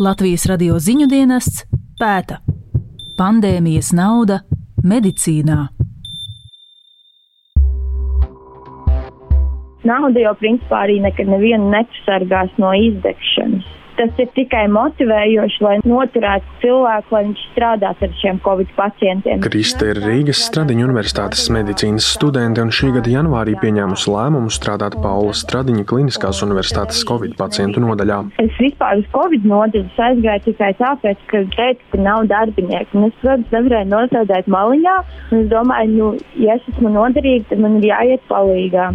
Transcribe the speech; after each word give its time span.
Latvijas 0.00 0.46
radio 0.48 0.78
ziņu 0.80 1.04
dienests 1.12 1.66
pēta 2.00 2.38
pandēmijas 3.18 3.90
nauda 3.92 4.38
medicīnā. 4.80 5.58
Nauda 9.84 10.22
jau 10.24 10.32
principā 10.40 10.86
arī 10.86 10.96
nekad 11.04 11.28
nevienu 11.28 11.68
nepasargās 11.74 12.56
no 12.56 12.72
izdegšanas 12.86 13.49
tas 14.00 14.20
ir 14.22 14.28
tikai 14.36 14.64
motivējoši, 14.72 15.60
lai 15.64 15.74
noturētu 15.84 16.56
cilvēku, 16.62 17.14
lai 17.14 17.22
viņš 17.26 17.42
strādātu 17.50 18.06
ar 18.06 18.14
šiem 18.20 18.40
covid 18.44 18.70
pacientiem. 18.78 19.42
Krista 19.44 19.90
ir 19.92 20.00
Rīgas 20.04 20.40
Stradiņa 20.48 20.86
Universitātes 20.86 21.44
medicīnas 21.52 22.08
studente 22.14 22.64
un 22.64 22.72
šī 22.74 22.94
gada 22.96 23.12
janvārī 23.12 23.56
pieņēmusi 23.60 24.08
lēmumu 24.14 24.52
strādāt 24.54 24.96
Paula 25.04 25.34
Stradiņa 25.36 25.84
Kliniskās 25.90 26.40
universitātes 26.46 27.02
covid 27.08 27.36
pacientu 27.40 27.84
nodaļā. 27.84 28.22
Es 28.44 28.56
vispār 28.62 29.02
uz 29.02 29.10
covid 29.12 29.44
nodaļas 29.52 30.02
aizgāju 30.08 30.46
tikai 30.48 30.72
tāpēc, 30.80 31.28
ka 31.32 31.44
teicu, 31.56 31.92
ka 31.92 32.02
nav 32.06 32.24
darbinieku. 32.32 33.04
Es, 33.10 33.20
protams, 33.20 33.52
nevarēju 33.52 33.92
nosēdēt 33.92 34.50
maliņā, 34.56 34.96
un 35.30 35.38
es 35.42 35.52
domāju, 35.52 35.94
nu, 35.96 36.10
ja 36.40 36.56
es 36.56 36.72
esmu 36.72 36.92
noderīga, 36.96 37.50
tad 37.52 37.64
man 37.66 37.80
ir 37.80 37.90
jāiet 37.92 38.28
palīgā 38.30 38.90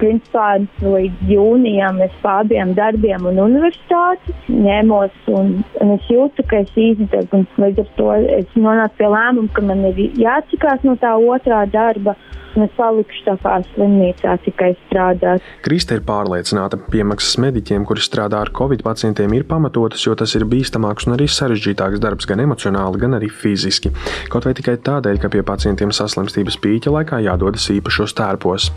principā 0.00 0.48
līdz 0.82 1.30
jūnijam 1.32 2.00
es 2.04 2.14
pārbiem 2.22 2.74
darbiem 2.78 3.26
un 3.30 3.40
universitāti 3.42 4.34
ņēmos 4.48 5.30
un, 5.34 5.52
un 5.82 5.94
es 5.96 6.08
jūtu, 6.12 6.44
ka 6.50 6.62
es 6.64 6.72
izdegu 6.76 7.40
un 7.40 7.46
līdz 7.64 7.84
ar 7.84 7.92
to 7.98 8.10
es 8.38 8.56
nonācu 8.56 9.00
pie 9.00 9.12
lēmuma, 9.14 9.52
ka 9.54 9.64
man 9.70 9.84
ir 9.90 10.02
jāatsakās 10.22 10.86
no 10.86 10.96
tā 11.02 11.14
otrā 11.18 11.64
darba 11.72 12.16
un 12.56 12.66
es 12.66 12.74
palikšu 12.76 13.24
tā 13.26 13.34
kā 13.42 13.56
slimnīcā 13.72 14.36
tikai 14.44 14.70
strādāt. 14.86 15.44
Krista 15.64 15.98
ir 15.98 16.04
pārliecināta, 16.06 16.78
ka 16.78 16.92
piemaksas 16.94 17.38
mediķiem, 17.44 17.86
kuri 17.88 18.04
strādā 18.04 18.40
ar 18.44 18.52
covid 18.54 18.84
pacientiem, 18.86 19.34
ir 19.36 19.46
pamatotas, 19.48 20.04
jo 20.06 20.14
tas 20.18 20.34
ir 20.38 20.46
bīstamāks 20.48 21.08
un 21.08 21.16
arī 21.18 21.28
sarežģītāks 21.32 22.02
darbs 22.02 22.28
gan 22.28 22.44
emocionāli, 22.44 23.02
gan 23.02 23.18
arī 23.18 23.30
fiziski. 23.32 23.92
Kaut 24.32 24.48
vai 24.48 24.54
tikai 24.58 24.78
tādēļ, 24.88 25.20
ka 25.22 25.32
pie 25.32 25.44
pacientiem 25.46 25.92
saslimstības 25.94 26.60
pīķa 26.62 26.94
laikā 26.94 27.22
jādodas 27.26 27.68
īpašos 27.74 28.16
tērpos. 28.18 28.70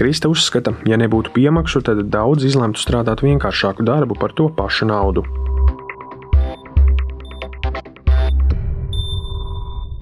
Krista 0.00 0.32
uzskata, 0.32 0.76
ja 0.88 1.00
nebūtu 1.00 1.34
piemaksu, 1.36 1.84
tad 1.84 2.06
daudz 2.12 2.46
izlemtu 2.48 2.82
strādāt 2.82 3.24
vienkāršāku 3.26 3.86
darbu 3.86 4.18
par 4.20 4.36
to 4.36 4.50
pašu 4.54 4.90
naudu. 4.90 5.26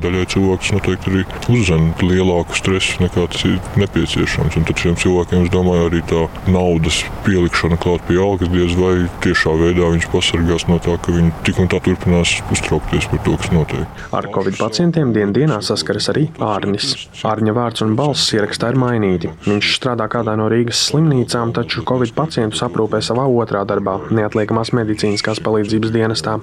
Daļai 0.03 0.25
cilvēks 0.33 0.73
noteikti 0.75 1.13
arī 1.13 1.25
uzzina 1.53 1.93
lielāku 2.03 2.57
stresu 2.59 3.03
nekā 3.05 3.27
tas 3.33 3.45
ir 3.47 3.59
nepieciešams. 3.79 4.57
Un 4.59 4.67
tad 4.69 4.83
šiem 4.83 4.97
cilvēkiem, 4.99 5.47
es 5.47 5.53
domāju, 5.53 5.89
arī 5.91 6.03
tā 6.11 6.25
naudas 6.51 7.03
pielikšana 7.27 7.79
klāt 7.83 8.05
pie 8.09 8.19
algas 8.23 8.51
diez 8.53 8.75
vai 8.79 8.95
tiešā 9.25 9.55
veidā 9.61 9.93
viņš 9.95 10.09
pasargās 10.13 10.67
no 10.71 10.79
tā, 10.83 10.97
ka 11.03 11.15
viņi 11.15 11.33
tik 11.47 11.61
un 11.63 11.71
tā 11.73 11.81
turpinās 11.85 12.35
uztraukties 12.55 13.09
par 13.13 13.23
to, 13.27 13.37
kas 13.39 13.55
notiek. 13.55 14.03
Ar 14.19 14.29
covid 14.35 14.59
pacientiem 14.59 15.15
dienas 15.15 15.37
dienā 15.37 15.61
saskaras 15.65 16.11
arī 16.13 16.27
Ārnis. 16.43 16.93
Ārņa 17.29 17.55
vārds 17.57 17.85
un 17.87 17.95
balss 17.99 18.35
ierakstā 18.37 18.73
ir 18.73 18.81
mainīti. 18.83 19.31
Viņš 19.47 19.77
strādā 19.79 20.09
kādā 20.13 20.35
no 20.39 20.49
Rīgas 20.53 20.83
slimnīcām, 20.91 21.55
taču 21.57 21.87
covid 21.89 22.15
pacientus 22.19 22.65
aprūpē 22.67 23.03
savā 23.05 23.29
otrā 23.31 23.65
darbā, 23.69 23.99
neatliekamās 24.11 24.75
medicīniskās 24.77 25.43
palīdzības 25.47 25.95
dienestā. 25.95 26.39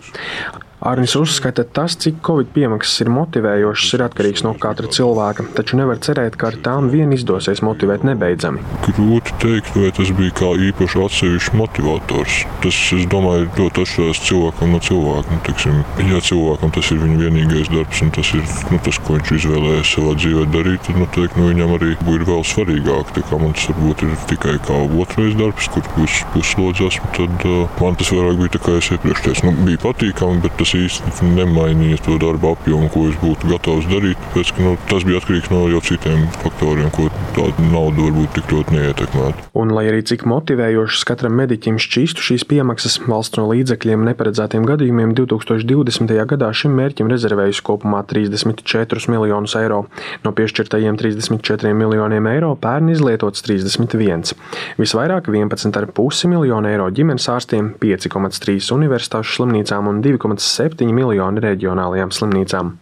Arnis 0.79 1.15
uzskata, 1.19 1.63
ka 1.63 1.73
tas, 1.73 1.95
cik 1.99 2.21
covid 2.23 2.53
piemaksas 2.55 3.01
ir 3.03 3.09
motivējošas, 3.11 3.93
ir 3.97 4.03
atkarīgs 4.05 4.45
no 4.45 4.53
katra 4.55 4.87
cilvēka, 4.87 5.43
taču 5.57 5.75
nevar 5.75 5.99
cerēt, 5.99 6.37
ka 6.39 6.53
ar 6.53 6.57
tām 6.63 6.87
vien 6.93 7.11
izdosies 7.11 7.59
motivēt 7.65 8.05
nebeidzami. 8.07 8.63
Grūti 8.87 9.35
teikt, 9.43 9.75
vai 9.75 9.89
tas 9.97 10.13
bija 10.15 10.35
kā 10.39 10.53
īpaši 10.69 11.01
atsevišķs 11.03 11.57
motivators. 11.59 12.37
Tas, 12.63 12.79
es 12.95 13.07
domāju, 13.11 13.49
ļoti 13.57 13.83
atšķirās 13.83 14.21
cilvēkam 14.29 14.71
no 14.71 14.79
cilvēka. 14.87 15.33
Nu, 15.33 15.41
tiksim, 15.49 15.81
ja 16.13 16.21
cilvēkam 16.29 16.71
tas 16.77 16.93
ir 16.95 17.03
viņa 17.03 17.19
vienīgais 17.25 17.73
darbs 17.73 18.03
un 18.05 18.13
tas 18.15 18.31
ir 18.37 18.47
nu, 18.71 18.79
tas, 18.87 19.01
ko 19.03 19.17
viņš 19.17 19.33
izvēlējies 19.35 19.93
savā 19.97 20.15
dzīvē 20.21 20.47
darīt, 20.55 20.85
tad 20.87 21.01
noteikti 21.03 21.43
nu, 21.43 21.49
viņam 21.51 21.75
arī 21.75 21.91
ir 22.15 22.25
vēl 22.31 22.47
svarīgāk. 22.53 23.13
Man 23.39 23.51
tas 23.55 23.67
varbūt 23.73 24.07
ir 24.07 24.15
tikai 24.31 24.55
kā 24.63 24.79
otrais 25.03 25.35
darbs, 25.39 25.67
kur 25.75 25.83
pus, 25.97 26.21
puslodzes 26.33 26.95
esmu. 26.95 27.11
Tad 27.19 27.45
uh, 27.47 27.79
man 27.83 27.99
tas 27.99 28.11
vairāk 28.15 28.39
bija 28.39 28.55
tā 28.55 28.63
kā 28.63 28.79
es 28.79 28.89
iepriekš 28.95 29.25
teicu, 29.27 29.47
nu, 29.47 29.67
bija 29.67 29.83
patīkami, 29.83 30.41
bet 30.43 30.55
tas 30.59 30.68
tas 30.69 30.77
īsti 30.77 31.29
nemainīja 31.33 31.97
to 32.05 32.17
darba 32.21 32.53
apjomu, 32.53 32.89
ko 32.93 33.07
es 33.09 33.15
būtu 33.21 33.49
gatavs 33.49 33.87
darīt. 33.89 34.19
Pēc, 34.35 34.51
ka, 34.53 34.61
nu, 34.61 34.75
tas 34.89 35.05
bija 35.07 35.17
atkarīgs 35.21 35.49
no 35.49 35.63
jau 35.71 35.81
citiem 35.81 36.27
faktoriem, 36.43 36.89
ko 36.93 37.07
tāda 37.33 37.65
nauda 37.71 38.05
varbūt 38.05 38.35
tik 38.37 38.51
ļoti 38.53 38.75
neietekmētu. 38.75 39.47
Un, 39.57 39.73
lai 39.73 39.87
arī 39.89 40.03
cik 40.05 40.27
motivējošas 40.29 41.05
katram 41.09 41.33
mediķim 41.39 41.79
šķīstu 41.81 42.25
šīs 42.27 42.45
piemaksas 42.49 42.99
valsts 43.07 43.39
no 43.39 43.47
līdzekļiem 43.49 44.05
neparedzētiem 44.11 44.67
gadījumiem, 44.69 45.15
2020. 45.17 46.13
gadā 46.29 46.51
šim 46.53 46.75
mērķim 46.77 47.09
rezervējusi 47.09 47.65
kopumā 47.65 48.03
34 48.09 49.09
miljonus 49.09 49.57
eiro. 49.57 49.81
No 50.25 50.35
piešķirtajiem 50.37 50.99
34 51.01 51.73
miljoniem 51.77 52.29
eiro 52.29 52.53
pērn 52.61 52.93
izlietots 52.93 53.45
31. 53.47 54.35
Visvairāk 54.77 55.31
11,5 55.33 56.29
miljonu 56.29 56.69
eiro 56.69 56.89
ģimenes 56.93 57.25
ārstiem, 57.33 57.73
5,3 57.81 58.69
universitāšu 58.75 59.39
slimnīcām 59.39 59.89
un 59.89 60.03
2,7 60.05 60.58
7 60.59 60.93
miljoni 60.95 61.43
reģionālajām 61.45 62.11
slimnīcām. 62.15 62.73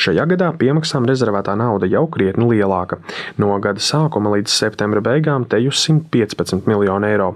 Šajā 0.00 0.28
gadā 0.32 0.52
piemaksām 0.60 1.08
rezervētā 1.08 1.56
nauda 1.58 1.88
jau 1.90 2.06
krietni 2.12 2.48
lielāka. 2.54 3.02
No 3.38 3.52
gada 3.64 3.82
sākuma 3.82 4.32
līdz 4.36 4.54
septembra 4.62 5.04
beigām 5.04 5.44
te 5.48 5.60
jau 5.64 5.74
115 5.74 6.68
miljoni 6.70 7.12
eiro. 7.12 7.34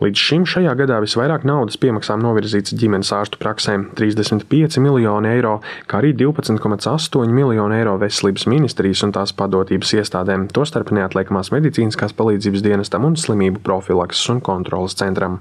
Līdz 0.00 0.16
šim 0.16 0.44
šajā 0.48 0.70
gadā 0.80 0.96
visvairāk 1.04 1.42
naudas 1.44 1.76
piemaksām 1.76 2.22
novirzīts 2.24 2.72
ģimenes 2.72 3.10
ārstu 3.12 3.36
praksēm- 3.36 3.82
35 3.98 4.78
miljoni 4.80 5.28
eiro, 5.28 5.60
kā 5.86 5.98
arī 6.00 6.14
12,8 6.16 7.28
miljoni 7.28 7.76
eiro 7.76 7.98
veselības 8.00 8.46
ministrijas 8.48 9.02
un 9.04 9.12
tās 9.12 9.34
padotības 9.36 9.92
iestādēm, 10.00 10.48
tostarp 10.56 10.88
neatliekamās 10.96 11.52
medicīniskās 11.52 12.16
palīdzības 12.16 12.62
dienestam 12.64 13.04
un 13.04 13.14
slimību 13.14 13.60
profilakses 13.62 14.30
un 14.30 14.40
kontrolas 14.40 14.94
centram. 14.94 15.40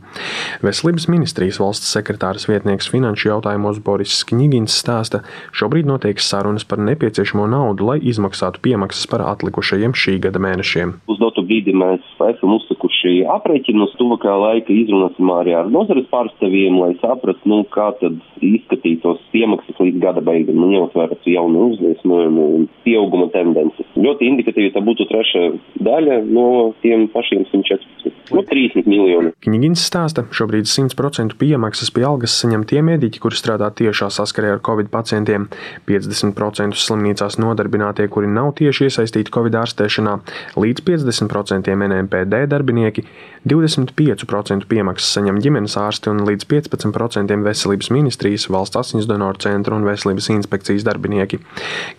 Veselības 0.61 1.07
ministrijas 1.07 1.57
valsts 1.57 1.95
sekretāras 1.95 2.45
vietnieks 2.51 2.91
finanšu 2.91 3.29
jautājumos 3.31 3.79
Boris 3.81 4.25
Kņigins 4.25 4.75
stāsta, 4.75 5.23
šobrīd 5.53 5.85
notiek 5.85 6.19
sarunas 6.19 6.65
par 6.65 6.79
nepieciešamo 6.79 7.47
naudu, 7.47 7.85
lai 7.85 7.99
izmaksātu 7.99 8.59
piemaksas 8.59 9.07
par 9.07 9.21
atlikušajiem 9.21 9.93
šī 9.95 10.19
gada 10.19 10.37
mēnešiem. 10.37 10.99
Uz 11.07 11.17
dotu 11.17 11.47
brīdi 11.47 11.71
mēs 11.71 12.03
esam 12.19 12.59
uzsakuši 12.59 13.23
aprēķinus 13.23 13.95
tuvākā 13.95 14.35
laikā 14.35 14.48
laika 14.49 14.73
izrunāsim 14.73 15.29
arī 15.33 15.55
ar 15.57 15.69
nozares 15.71 16.07
pārstāvjiem, 16.11 16.79
lai 16.81 16.91
saprastu, 17.01 17.49
nu, 17.49 17.61
kā 17.73 17.89
tad 18.01 18.17
izskatītos 18.45 19.21
iemaksas 19.35 19.79
līdz 19.81 20.01
gada 20.03 20.23
beigām, 20.25 20.59
nu, 20.59 20.71
ņemot 20.73 21.27
jaunu 21.29 21.69
uzliesmojumu 21.73 22.45
un 22.57 22.67
pieauguma 22.85 23.29
tendences. 23.33 23.87
Ļoti 23.99 24.29
indikatīvi 24.31 24.73
tā 24.75 24.83
būtu 24.85 25.07
trešā 25.09 25.45
daļa 25.85 26.21
no 26.29 26.47
tiem 26.83 27.07
pašiem 27.13 27.45
114. 27.51 28.15
No 28.29 28.43
30 28.45 28.85
miljoni. 28.85 29.31
Knigins 29.41 29.81
stāsta, 29.89 30.23
šobrīd 30.35 30.69
100% 30.69 31.37
piemaksas 31.39 31.89
pie 31.93 32.05
algas 32.05 32.35
saņem 32.37 32.65
tie 32.69 32.83
mediķi, 32.85 33.21
kuri 33.23 33.37
strādā 33.37 33.71
tiešā 33.73 34.11
saskarē 34.13 34.53
ar 34.53 34.61
covid 34.65 34.91
pacientiem, 34.93 35.47
50% 35.89 36.77
slimnīcās 36.77 37.39
nodarbinātie, 37.41 38.05
kuri 38.13 38.29
nav 38.29 38.53
tieši 38.59 38.89
iesaistīti 38.89 39.33
covid 39.33 39.57
ārstēšanā, 39.63 40.19
līdz 40.61 40.85
50% 40.85 41.73
NMPD 41.73 42.43
darbinieki, 42.53 43.05
25% 43.49 44.27
piemaksas 44.43 45.13
saņem 45.17 45.39
ģimenes 45.43 45.75
ārsti 45.79 46.11
un 46.11 46.23
līdz 46.27 46.47
15% 46.49 47.37
veselības 47.45 47.89
ministrijas, 47.93 48.47
valsts 48.49 48.79
asiņas 48.79 49.09
donoru 49.09 49.39
centra 49.43 49.75
un 49.75 49.87
veselības 49.87 50.29
inspekcijas 50.33 50.85
darbinieki. 50.87 51.39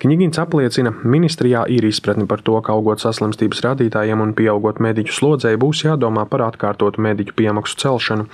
Knigins 0.02 0.40
apliecina, 0.40 0.92
ministrijā 1.04 1.66
ir 1.68 1.84
izpratne 1.84 2.26
par 2.30 2.42
to, 2.46 2.56
ka 2.64 2.72
augot 2.72 3.02
saslimstības 3.02 3.62
rādītājiem 3.66 4.20
un 4.24 4.34
pieaugot 4.34 4.80
mediķu 4.80 5.12
slodzei 5.12 5.56
būs 5.60 5.84
jādomā 5.84 6.26
par 6.30 6.46
atkārtotu 6.50 7.02
mediķu 7.04 7.36
piemaksu 7.36 7.80
celšanu. 7.84 8.28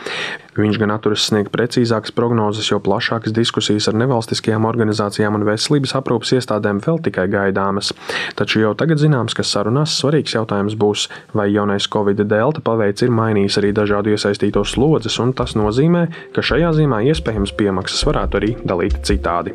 Viņš 0.57 0.79
gan 0.81 0.95
atturas 0.95 1.27
sniegt 1.29 1.53
precīzākas 1.53 2.15
prognozes, 2.17 2.71
jo 2.71 2.79
plašākas 2.81 3.35
diskusijas 3.37 3.91
ar 3.91 3.99
nevalstiskajām 4.01 4.65
organizācijām 4.65 5.37
un 5.37 5.45
veselības 5.45 5.93
aprūpas 5.99 6.33
iestādēm 6.39 6.81
vēl 6.85 7.03
tikai 7.05 7.27
gaidāmas. 7.29 7.93
Taču 8.39 8.63
jau 8.63 8.73
tagad 8.79 9.03
zināms, 9.03 9.37
ka 9.37 9.45
sarunās 9.45 9.99
svarīgs 10.01 10.33
jautājums 10.33 10.79
būs, 10.81 11.11
vai 11.37 11.51
jaunais 11.53 11.89
Covid 11.93 12.25
delta 12.25 12.65
paveids 12.65 13.05
ir 13.05 13.13
mainījis 13.13 13.61
arī 13.61 13.75
dažādu 13.97 14.13
iesaistīto 14.13 14.65
slodzes, 14.65 15.17
un 15.21 15.33
tas 15.33 15.57
nozīmē, 15.57 16.07
ka 16.35 16.45
šajā 16.45 16.75
zīmē 16.77 17.01
iespējams 17.09 17.57
piemaksas 17.57 18.05
varētu 18.05 18.37
arī 18.37 18.53
dalīt 18.65 19.01
citādi. 19.07 19.55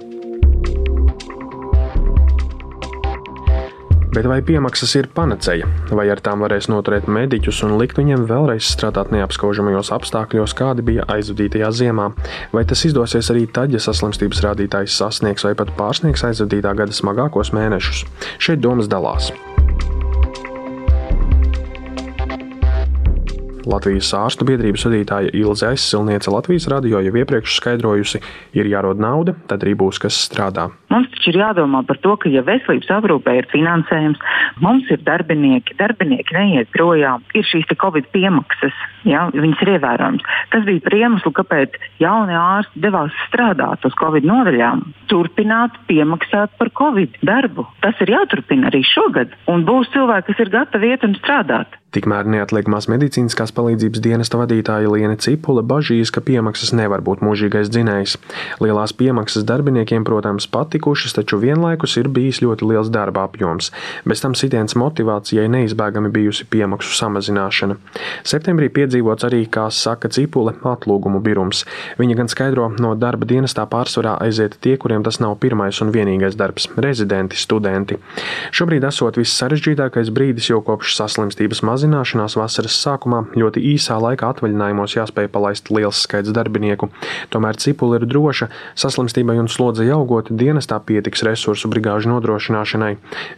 Bet 4.11 4.25
vai 4.27 4.41
piemaksas 4.43 4.91
ir 4.99 5.07
panacēja, 5.07 5.69
vai 5.95 6.09
ar 6.11 6.19
tām 6.19 6.41
varēs 6.43 6.67
noturēt 6.67 7.07
mediķus 7.07 7.61
un 7.63 7.77
likt 7.79 7.95
viņiem 7.95 8.25
vēlreiz 8.27 8.73
strādāt 8.73 9.13
neapskaužamajos 9.15 9.93
apstākļos, 9.95 10.51
kādi 10.51 10.83
bija 10.83 11.05
aizvadītajā 11.07 11.69
ziemā? 11.71 12.09
Vai 12.51 12.65
tas 12.67 12.83
izdosies 12.89 13.31
arī 13.31 13.45
tad, 13.47 13.71
ja 13.71 13.79
saslimstības 13.79 14.43
rādītājs 14.43 14.97
sasniegs 14.99 15.47
vai 15.47 15.53
pat 15.55 15.71
pārsniegs 15.79 16.25
aizvadītā 16.27 16.75
gada 16.75 16.91
smagākos 16.91 17.53
mēnešus? 17.55 18.03
Šeit 18.35 18.59
domas 18.59 18.91
dalās. 18.91 19.31
Latvijas 23.69 24.09
ārstu 24.17 24.45
biedrības 24.47 24.87
vadītāja 24.87 25.31
Ilze 25.37 25.67
Aizsilniece 25.69 26.31
Latvijas 26.33 26.65
radio 26.71 27.01
jau 27.03 27.13
iepriekš 27.21 27.59
skaidrojusi, 27.59 28.21
ir 28.57 28.69
jārod 28.71 29.01
nauda, 29.01 29.35
tad 29.49 29.61
arī 29.65 29.75
būs 29.77 29.99
kas 30.01 30.17
strādā. 30.25 30.69
Mums 30.89 31.11
taču 31.13 31.29
ir 31.31 31.41
jādomā 31.43 31.83
par 31.87 31.99
to, 32.01 32.15
ka, 32.17 32.29
ja 32.33 32.41
veselības 32.47 32.89
aprūpē 32.97 33.35
ir 33.37 33.49
finansējums, 33.53 34.21
mums 34.65 34.89
ir 34.93 35.03
darbinieki, 35.05 35.77
darbinieki 35.79 36.37
neiet 36.37 36.71
projām, 36.73 37.25
ir 37.37 37.45
šīs 37.47 37.69
Covid 37.81 38.09
piemaksas, 38.13 38.75
ja, 39.07 39.27
viņas 39.33 39.61
ir 39.63 39.73
ievērojamas. 39.75 40.25
Tas 40.51 40.65
bija 40.67 40.83
par 40.85 40.97
iemeslu, 40.97 41.33
kāpēc 41.37 41.77
jaunie 42.01 42.37
ārsti 42.37 42.81
devās 42.83 43.15
strādāt 43.27 43.85
uz 43.87 43.95
Covid 44.01 44.25
nodaļām, 44.27 44.83
turpināt 45.11 45.77
piemaksāt 45.89 46.57
par 46.57 46.73
Covid 46.77 47.21
darbu. 47.25 47.67
Tas 47.85 48.01
ir 48.03 48.13
jāturpina 48.17 48.71
arī 48.71 48.83
šogad, 48.85 49.37
un 49.51 49.65
būs 49.69 49.93
cilvēki, 49.95 50.31
kas 50.31 50.43
ir 50.45 50.53
gatavi 50.57 50.91
iet 50.91 51.07
un 51.07 51.15
strādāt. 51.21 51.80
Tikmēr 51.91 52.23
neatliekamās 52.31 52.85
medicīniskās 52.87 53.51
palīdzības 53.51 53.99
dienesta 53.99 54.37
vadītāja 54.39 54.87
Liene 54.93 55.17
Cipule 55.19 55.59
bažīs, 55.59 56.07
ka 56.15 56.21
piemaksas 56.23 56.69
nevar 56.71 57.01
būt 57.03 57.19
mūžīgais 57.19 57.67
dzinējs. 57.67 58.13
Lielās 58.63 58.93
piemaksas 58.95 59.43
darbiniekiem, 59.43 60.05
protams, 60.07 60.47
patikušas, 60.47 61.17
taču 61.17 61.41
vienlaikus 61.41 61.97
ir 61.99 62.07
bijis 62.07 62.39
ļoti 62.45 62.69
liels 62.69 62.87
darba 62.95 63.25
apjoms. 63.27 63.73
Bez 64.07 64.23
tam 64.23 64.37
sitiens 64.39 64.77
motivācijai 64.79 65.49
neizbēgami 65.51 66.13
bijusi 66.15 66.47
piemaksu 66.47 66.95
samazināšana. 66.95 67.75
Septembrī 68.23 68.71
piedzīvots 68.71 69.27
arī, 69.27 69.41
kā 69.51 69.67
saka 69.67 70.07
Cipule, 70.15 70.55
atlūgumu 70.63 71.19
birums. 71.19 71.65
Viņa 71.99 72.17
gan 72.21 72.31
skaidro, 72.31 72.69
no 72.79 72.93
darba 72.95 73.27
dienestā 73.27 73.67
pārsvarā 73.67 74.15
aiziet 74.23 74.55
tie, 74.63 74.77
kuriem 74.79 75.03
tas 75.03 75.19
nav 75.19 75.35
pirmais 75.43 75.83
un 75.83 75.91
vienīgais 75.91 76.39
darbs- 76.39 76.71
rezidenti, 76.87 77.35
studenti. 77.35 77.99
Šobrīd 78.55 78.87
esot 78.87 79.19
viss 79.19 79.35
sarežģītākais 79.43 80.15
brīdis, 80.15 80.47
jo 80.55 80.63
kopš 80.63 80.95
saslimstības 80.95 81.59
mazināšanas 81.59 81.80
mazināšanās 81.81 82.35
vasaras 82.37 82.75
sākumā 82.77 83.23
ļoti 83.33 83.61
īsā 83.73 83.97
laikā 84.01 84.29
atvaļinājumos 84.35 84.93
jāspēj 84.95 85.29
palaist 85.33 85.71
liels 85.73 86.01
skaits 86.05 86.29
darbinieku. 86.33 86.91
Tomēr 87.33 87.57
cipula 87.57 87.97
ir 87.97 88.05
droša, 88.05 88.49
saslimstībai 88.77 89.39
un 89.41 89.49
slodzei 89.49 89.89
augot, 89.89 90.29
dienestā 90.29 90.77
pietiks 90.85 91.23
resursu 91.25 91.71
brigāžu 91.71 92.11
nodrošināšanai. 92.11 92.91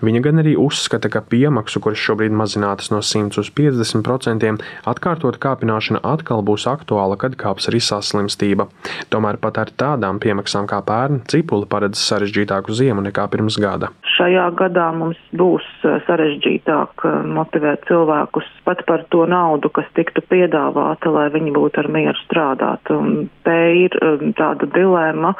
Viņa 0.03 0.23
gan 0.25 0.43
arī 0.43 0.57
uzskata, 0.59 1.09
ka 1.09 1.23
piemaksu, 1.23 1.79
kuras 1.79 2.03
šobrīd 2.03 2.35
mazinātas 2.35 2.91
no 2.91 2.99
100 2.99 3.39
uz 3.39 3.51
50%, 3.55 4.59
atkārtot 4.91 5.39
kāpināšana 5.39 6.03
atkal 6.03 6.43
būs 6.43 6.67
aktuāla, 6.67 7.15
kad 7.21 7.39
kāps 7.39 7.69
arī 7.71 7.79
saslimstība. 7.79 8.67
Tomēr 9.13 9.39
pat 9.39 9.61
ar 9.63 9.71
tādām 9.71 10.19
piemaksām 10.19 10.67
kā 10.67 10.81
pērn, 10.83 11.23
cipula 11.31 11.69
paredz 11.69 12.01
sarežģītāku 12.03 12.75
ziemu 12.75 13.05
nekā 13.07 13.29
pirms 13.31 13.59
gada. 13.61 13.93
Šajā 14.17 14.49
gadā 14.59 14.89
mums 14.95 15.19
būs 15.33 15.65
eh, 15.87 15.99
sarežģītāk 16.07 17.05
eh, 17.07 17.15
motivēt 17.37 17.85
cilvēku 17.89 18.32
cilvēkus 18.33 18.63
pat 18.65 18.85
par 18.85 19.03
to 19.09 19.25
naudu, 19.25 19.69
kas 19.69 19.85
tiktu 19.95 20.21
piedāvāta, 20.29 21.11
lai 21.11 21.29
viņi 21.29 21.51
būtu 21.53 21.79
ar 21.81 21.87
mieru 21.89 22.17
strādāt. 22.25 22.89
Un 22.89 23.29
te 23.43 23.57
ir 23.85 23.91
um, 24.01 24.33
tāda 24.33 24.65
dilēma. 24.65 25.33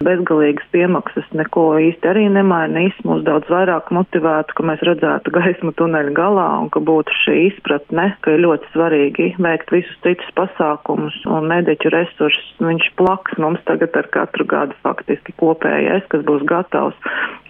Bezgalīgas 0.00 0.64
piemaksas 0.72 1.26
neko 1.36 1.74
īsti 1.76 2.08
arī 2.08 2.22
nemainīs. 2.32 2.96
Mūs 3.04 3.20
daudz 3.26 3.50
vairāk 3.52 3.90
motivētu, 3.92 4.54
ka 4.56 4.64
mēs 4.64 4.80
redzētu 4.88 5.28
gaismu 5.34 5.74
tuneļa 5.76 6.14
galā 6.16 6.46
un 6.62 6.70
ka 6.72 6.80
būtu 6.80 7.12
šī 7.26 7.34
izpratne, 7.50 8.06
ka 8.24 8.32
ir 8.32 8.40
ļoti 8.46 8.70
svarīgi 8.72 9.26
veikt 9.44 9.68
visus 9.74 9.98
citus 10.00 10.30
pasākumus 10.38 11.18
un 11.28 11.50
mediķu 11.50 11.92
resursus. 11.92 12.46
Viņš 12.64 12.86
plaks 12.96 13.36
mums 13.44 13.60
tagad 13.68 13.98
ar 14.00 14.08
katru 14.14 14.46
gadu 14.48 14.78
faktiski 14.80 15.34
kopējais, 15.36 16.08
kas 16.08 16.24
būs 16.24 16.46
gatavs 16.48 16.96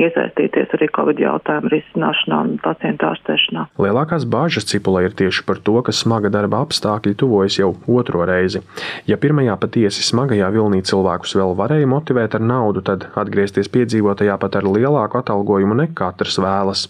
iesaistīties 0.02 0.74
arī 0.74 0.90
Covid 0.98 1.22
jautājumu 1.22 1.70
risināšanā 1.70 2.40
un 2.48 2.58
pacientu 2.66 3.12
ārstēšanā. 3.12 3.68
Lielākās 3.78 4.26
bāžas 4.26 4.66
Cipulē 4.72 5.04
ir 5.06 5.14
tieši 5.22 5.46
par 5.46 5.62
to, 5.62 5.76
ka 5.86 5.94
smaga 5.94 6.34
darba 6.34 6.64
apstākļi 6.66 7.14
tuvojas 7.22 7.60
jau 7.62 7.70
otro 7.86 8.26
reizi. 8.26 8.66
Ja 9.06 9.22
pirmajā 9.22 9.54
patiesi 9.62 10.02
smagajā 10.02 10.50
vilnī 10.58 10.82
cilvēkus 10.82 11.38
vēl 11.38 11.54
varēja 11.62 11.94
motivēt 11.94 12.39
ar 12.40 12.46
naudu, 12.48 12.80
tad 12.84 13.06
atgriezties 13.20 13.68
piedzīvotajā 13.72 14.34
pat 14.40 14.56
ar 14.58 14.66
lielāku 14.66 15.20
atalgojumu 15.20 15.76
nekā 15.84 15.98
katrs 16.00 16.38
vēlas. 16.40 16.86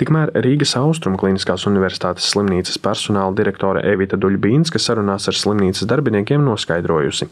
Tikmēr 0.00 0.32
Rīgas 0.44 0.74
Austrum 0.78 1.16
Kliniskās 1.20 1.66
Universitātes 1.70 2.26
slimnīcas 2.32 2.80
personāla 2.82 3.34
direktore 3.38 3.84
Evita 3.86 4.18
Duļbīnska 4.20 4.80
sarunās 4.82 5.28
ar 5.30 5.36
slimnīcas 5.38 5.86
darbiniekiem 5.88 6.42
noskaidrojusi. 6.46 7.28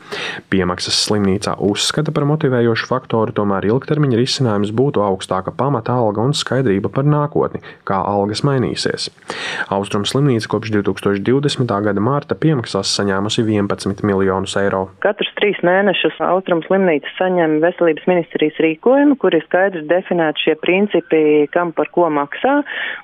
Piemaksas 0.53 0.99
slimnīcā 1.07 1.57
uzskata 1.67 2.15
par 2.15 2.29
motivējošu 2.31 2.89
faktoru, 2.91 3.35
tomēr 3.37 3.67
ilgtermiņa 3.73 4.21
risinājums 4.21 4.75
būtu 4.77 5.03
augstāka 5.05 5.55
pamata 5.57 5.97
alga 5.97 6.23
un 6.23 6.37
skaidrība 6.37 6.93
par 6.93 7.09
nākotni, 7.09 7.63
kā 7.89 7.99
algas 8.07 8.45
mainīsies. 8.47 9.11
Austrum 9.75 10.07
slimnīca 10.09 10.53
kopš 10.55 10.75
2020. 10.79 11.75
gada 11.89 12.05
mārta 12.05 12.39
piemaksās 12.39 12.95
saņēmusi 13.01 13.47
11 13.47 14.05
miljonus 14.07 14.57
eiro. 14.61 14.87
Katrus 15.05 15.33
trīs 15.41 15.59
mēnešus 15.67 16.21
Austrum 16.27 16.63
slimnīca 16.69 17.11
saņem 17.19 17.56
veselības 17.63 18.07
ministrijas 18.11 18.59
rīkojumu, 18.63 19.17
kur 19.21 19.35
ir 19.37 19.45
skaidri 19.47 19.85
definēti 19.89 20.47
šie 20.47 20.55
principi, 20.63 21.21
kam 21.55 21.73
par 21.77 21.91
ko 21.95 22.09
maksā, 22.13 22.59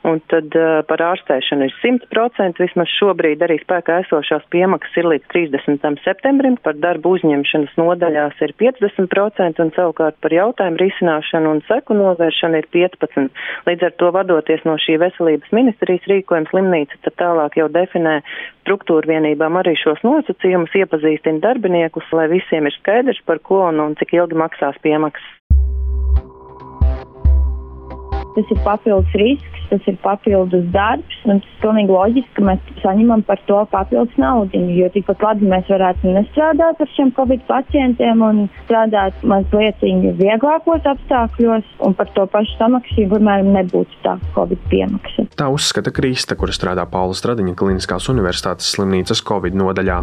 un 0.08 0.20
tad 0.32 0.54
uh, 0.58 0.80
par 0.88 1.02
ārstēšanu 1.12 1.68
ir 1.68 1.76
100%, 1.80 2.62
vismaz 2.62 2.92
šobrīd 2.98 3.44
arī 3.44 3.58
spēkā 3.62 4.02
esošās 4.04 4.46
piemaksas 4.54 5.00
ir 5.00 5.10
līdz 5.12 5.28
30. 5.34 6.00
septembrim, 6.04 6.58
par 6.62 6.78
darbu 6.80 7.16
uzņemšanas 7.18 7.76
nodaļās 7.80 8.40
ir 8.46 8.54
50%, 8.62 9.62
un 9.64 9.74
savukārt 9.76 10.18
par 10.22 10.36
jautājumu 10.36 10.82
risināšanu 10.82 11.56
un 11.56 11.62
seku 11.68 11.96
novēršanu 11.98 12.62
ir 12.62 12.70
15%. 12.74 13.44
Līdz 13.68 13.88
ar 13.88 13.96
to 14.00 14.10
vadoties 14.14 14.64
no 14.68 14.78
šī 14.80 14.98
veselības 15.02 15.52
ministrijas 15.54 16.08
rīkojuma 16.10 16.50
slimnīca 16.50 17.00
tad 17.06 17.18
tālāk 17.20 17.58
jau 17.60 17.68
definē 17.72 18.20
struktūra 18.62 19.08
vienībām 19.10 19.56
arī 19.58 19.74
šos 19.78 20.02
nosacījumus, 20.06 20.74
iepazīstina 20.78 21.42
darbiniekus, 21.42 22.06
lai 22.14 22.28
visiem 22.30 22.68
ir 22.68 22.74
skaidrs, 22.76 23.20
par 23.26 23.40
ko 23.42 23.64
un, 23.68 23.80
un 23.82 23.96
cik 23.98 24.14
ilgi 24.16 24.38
maksās 24.42 24.78
piemaksas. 24.84 25.30
Tas 28.32 28.48
ir 28.48 28.60
papildus 28.64 29.12
risks, 29.20 29.64
tas 29.68 29.88
ir 29.88 29.96
papildus 30.00 30.64
darbs, 30.72 31.18
un 31.28 31.42
tas 31.42 31.50
ir 31.50 31.58
pilnīgi 31.60 31.92
loģiski, 31.92 32.32
ka 32.38 32.44
mēs 32.48 32.70
saņemam 32.80 33.24
par 33.28 33.40
to 33.48 33.58
papildus 33.72 34.16
naudu. 34.20 34.62
Jo 34.72 34.88
tikpat 34.94 35.24
labi 35.26 35.50
mēs 35.52 35.68
varētu 35.68 36.14
nestrādāt 36.16 36.80
ar 36.80 36.92
šiem 36.94 37.12
covid 37.18 37.44
pacientiem 37.48 38.24
un 38.24 38.42
strādāt 38.62 39.20
mazliet 39.28 39.84
vieglākos 39.84 40.88
apstākļos, 40.94 41.68
un 41.84 41.96
par 41.98 42.08
to 42.16 42.24
pašu 42.32 42.56
samaksu, 42.56 43.04
piemēram, 43.12 43.52
nebūtu 43.58 44.00
tā 44.06 44.16
covid 44.36 44.64
piemaksa. 44.72 45.28
Tā 45.36 45.52
uzskata 45.52 45.92
Krista, 45.92 46.38
kura 46.40 46.56
strādā 46.56 46.88
Paula 46.88 47.16
Stradiņa 47.16 47.56
Kliniskās 47.58 48.08
Universitātes 48.12 48.72
slimnīcas 48.72 49.24
covid 49.28 49.60
nodaļā. 49.60 50.00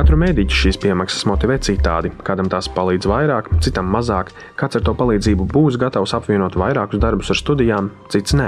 Katru 0.00 0.16
mēdīķu 0.16 0.56
šīs 0.56 0.78
piemaksas 0.80 1.26
motivē 1.28 1.58
citādi. 1.60 2.08
Kādam 2.24 2.46
tās 2.48 2.70
palīdz 2.72 3.04
vairāk, 3.10 3.50
citam 3.60 3.90
mazāk. 3.92 4.30
Kāds 4.56 4.78
ar 4.78 4.84
to 4.86 4.94
palīdzību 4.96 5.44
būs 5.52 5.76
gatavs 5.76 6.14
apvienot 6.16 6.54
vairākus 6.56 7.02
darbus 7.02 7.28
ar 7.34 7.36
studijām, 7.36 7.90
cits 8.08 8.32
nē. 8.32 8.46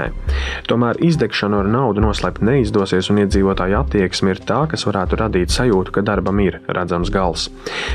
Tomēr 0.65 0.97
izdegšanu 1.05 1.59
ar 1.61 1.69
naudu 1.69 2.01
noslēpt 2.01 2.41
neizdosies, 2.41 3.11
un 3.13 3.21
iedzīvotāju 3.21 3.77
attieksme 3.83 4.33
ir 4.33 4.41
tā, 4.49 4.63
kas 4.71 4.87
varētu 4.89 5.19
radīt 5.21 5.53
sajūtu, 5.53 5.93
ka 5.93 6.01
darbam 6.07 6.41
ir 6.41 6.57
redzams 6.73 7.11
gals. 7.13 7.45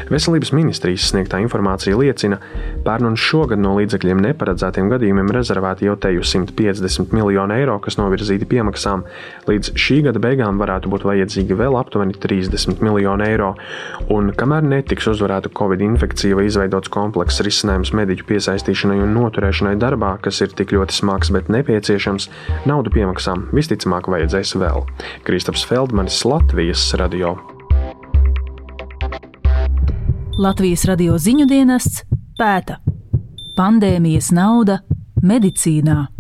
Veselības 0.06 0.54
ministrijas 0.54 1.08
sniegtā 1.10 1.42
informācija 1.42 1.98
liecina, 1.98 2.38
pērn 2.86 3.10
un 3.10 3.18
šogad 3.18 3.58
no 3.58 3.74
līdzekļiem 3.80 4.22
neparedzētiem 4.28 4.94
gadījumiem 4.94 5.34
rezervēti 5.34 5.90
jau 5.90 5.96
teju 6.06 6.22
150 6.22 7.10
miljonu 7.10 7.58
eiro, 7.58 7.80
kas 7.82 7.98
novirzīti 7.98 8.46
piemaksām. 8.54 9.02
Līdz 9.50 9.74
šī 9.74 10.04
gada 10.06 10.22
beigām 10.22 10.62
varētu 10.62 10.94
būt 10.94 11.10
vajadzīgi 11.10 11.58
vēl 11.58 11.82
aptuveni 11.82 12.14
30 12.22 12.86
miljoni 12.86 13.26
eiro 13.32 13.47
eiro. 13.48 14.08
Un 14.08 14.32
kamēr 14.32 14.64
netiks 14.64 15.08
uzvarēta 15.08 15.50
Covid 15.56 15.80
infekcija 15.84 16.36
vai 16.36 16.46
izveidots 16.48 16.88
komplekss 16.88 17.42
risinājums 17.44 17.92
mediķu 17.92 18.26
piesaistīšanai 18.28 19.00
un 19.02 19.14
noturēšanai 19.16 19.76
darbā, 19.78 20.18
kas 20.22 20.40
ir 20.40 20.48
tik 20.56 20.72
ļoti 20.72 20.94
smags, 20.94 21.30
bet 21.30 21.48
nepieciešams, 21.48 22.28
naudu 22.66 22.90
piemaksām 22.90 23.48
visticamāk 23.52 24.08
vajadzēs 24.08 24.56
vēl. 24.58 24.84
Kristaps 25.24 25.64
Feldmanis, 25.68 26.24
Latvijas 26.24 26.92
radio. 26.98 27.36
Latvijas 30.38 30.84
radio 30.86 31.18
ziņu 31.18 31.48
dienests 31.50 32.04
pēta 32.38 32.78
pandēmijas 33.58 34.30
nauda 34.30 34.78
medicīnā. 35.22 36.17